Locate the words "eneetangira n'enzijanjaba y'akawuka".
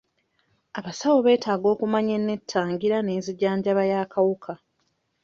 2.19-4.53